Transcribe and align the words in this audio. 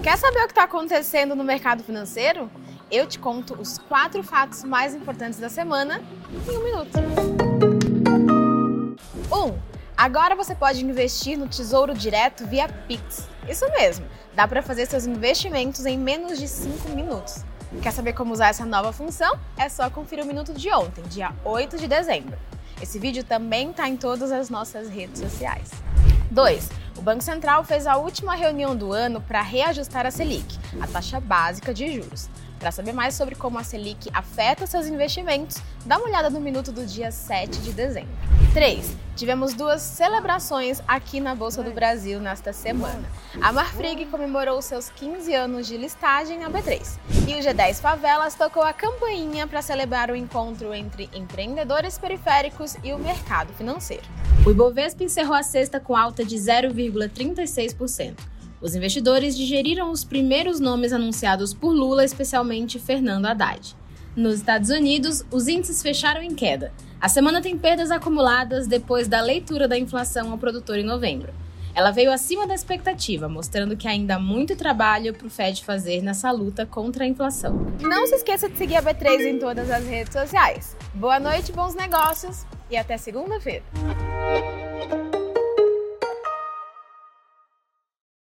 Quer 0.00 0.16
saber 0.16 0.38
o 0.38 0.46
que 0.46 0.52
está 0.52 0.64
acontecendo 0.64 1.36
no 1.36 1.44
mercado 1.44 1.84
financeiro? 1.84 2.50
Eu 2.90 3.06
te 3.06 3.18
conto 3.18 3.54
os 3.60 3.78
quatro 3.78 4.22
fatos 4.22 4.64
mais 4.64 4.94
importantes 4.94 5.38
da 5.38 5.48
semana 5.48 6.02
em 6.48 6.56
um 6.56 6.64
minuto. 6.64 6.98
1. 9.30 9.36
Um, 9.36 9.58
agora 9.96 10.34
você 10.34 10.54
pode 10.54 10.84
investir 10.84 11.38
no 11.38 11.46
Tesouro 11.46 11.94
Direto 11.94 12.46
via 12.46 12.68
Pix. 12.68 13.28
Isso 13.48 13.68
mesmo, 13.70 14.06
dá 14.34 14.48
para 14.48 14.62
fazer 14.62 14.86
seus 14.86 15.06
investimentos 15.06 15.84
em 15.86 15.98
menos 15.98 16.38
de 16.38 16.48
5 16.48 16.88
minutos. 16.90 17.44
Quer 17.80 17.92
saber 17.92 18.12
como 18.12 18.32
usar 18.32 18.48
essa 18.48 18.66
nova 18.66 18.92
função? 18.92 19.38
É 19.56 19.68
só 19.68 19.88
conferir 19.88 20.24
o 20.24 20.26
minuto 20.26 20.52
de 20.52 20.70
ontem, 20.70 21.02
dia 21.04 21.32
8 21.44 21.78
de 21.78 21.86
dezembro. 21.86 22.36
Esse 22.80 22.98
vídeo 22.98 23.24
também 23.24 23.70
está 23.70 23.88
em 23.88 23.96
todas 23.96 24.32
as 24.32 24.50
nossas 24.50 24.88
redes 24.88 25.20
sociais. 25.20 25.70
2. 26.32 26.70
O 26.96 27.02
Banco 27.02 27.22
Central 27.22 27.62
fez 27.62 27.86
a 27.86 27.96
última 27.96 28.34
reunião 28.34 28.74
do 28.74 28.90
ano 28.90 29.20
para 29.20 29.42
reajustar 29.42 30.06
a 30.06 30.10
Selic, 30.10 30.58
a 30.80 30.86
taxa 30.86 31.20
básica 31.20 31.74
de 31.74 31.94
juros. 31.94 32.28
Para 32.58 32.72
saber 32.72 32.92
mais 32.92 33.14
sobre 33.14 33.34
como 33.34 33.58
a 33.58 33.64
Selic 33.64 34.08
afeta 34.14 34.66
seus 34.66 34.86
investimentos, 34.86 35.58
dá 35.84 35.98
uma 35.98 36.06
olhada 36.06 36.30
no 36.30 36.40
minuto 36.40 36.72
do 36.72 36.86
dia 36.86 37.10
7 37.10 37.60
de 37.60 37.72
dezembro. 37.72 38.41
3. 38.52 38.98
Tivemos 39.16 39.54
duas 39.54 39.80
celebrações 39.80 40.82
aqui 40.86 41.20
na 41.20 41.34
Bolsa 41.34 41.62
do 41.62 41.70
Brasil 41.70 42.20
nesta 42.20 42.52
semana. 42.52 43.02
A 43.40 43.50
Marfrig 43.50 44.04
comemorou 44.06 44.60
seus 44.60 44.90
15 44.90 45.34
anos 45.34 45.66
de 45.66 45.78
listagem 45.78 46.38
na 46.38 46.50
B3. 46.50 46.98
E 47.26 47.34
o 47.34 47.38
G10 47.38 47.80
Favelas 47.80 48.34
tocou 48.34 48.62
a 48.62 48.74
campainha 48.74 49.46
para 49.46 49.62
celebrar 49.62 50.10
o 50.10 50.16
encontro 50.16 50.74
entre 50.74 51.08
empreendedores 51.14 51.96
periféricos 51.96 52.76
e 52.84 52.92
o 52.92 52.98
mercado 52.98 53.54
financeiro. 53.54 54.04
O 54.46 54.50
Ibovespa 54.50 55.02
encerrou 55.02 55.34
a 55.34 55.42
sexta 55.42 55.80
com 55.80 55.96
alta 55.96 56.22
de 56.22 56.36
0,36%. 56.36 58.16
Os 58.60 58.74
investidores 58.74 59.34
digeriram 59.34 59.90
os 59.90 60.04
primeiros 60.04 60.60
nomes 60.60 60.92
anunciados 60.92 61.54
por 61.54 61.72
Lula, 61.72 62.04
especialmente 62.04 62.78
Fernando 62.78 63.26
Haddad. 63.26 63.74
Nos 64.14 64.34
Estados 64.34 64.68
Unidos, 64.68 65.24
os 65.30 65.48
índices 65.48 65.80
fecharam 65.80 66.22
em 66.22 66.34
queda. 66.34 66.70
A 67.00 67.08
semana 67.08 67.40
tem 67.40 67.56
perdas 67.56 67.90
acumuladas 67.90 68.66
depois 68.66 69.08
da 69.08 69.22
leitura 69.22 69.66
da 69.66 69.78
inflação 69.78 70.30
ao 70.30 70.38
produtor 70.38 70.78
em 70.78 70.84
novembro. 70.84 71.32
Ela 71.74 71.90
veio 71.90 72.12
acima 72.12 72.46
da 72.46 72.54
expectativa, 72.54 73.26
mostrando 73.26 73.74
que 73.74 73.88
ainda 73.88 74.16
há 74.16 74.18
muito 74.18 74.54
trabalho 74.54 75.14
para 75.14 75.26
o 75.26 75.30
Fed 75.30 75.64
fazer 75.64 76.02
nessa 76.02 76.30
luta 76.30 76.66
contra 76.66 77.04
a 77.04 77.08
inflação. 77.08 77.66
Não 77.80 78.06
se 78.06 78.16
esqueça 78.16 78.50
de 78.50 78.58
seguir 78.58 78.76
a 78.76 78.82
B3 78.82 79.20
em 79.22 79.38
todas 79.38 79.70
as 79.70 79.86
redes 79.86 80.12
sociais. 80.12 80.76
Boa 80.92 81.18
noite, 81.18 81.50
bons 81.50 81.74
negócios 81.74 82.44
e 82.70 82.76
até 82.76 82.98
segunda-feira. 82.98 83.64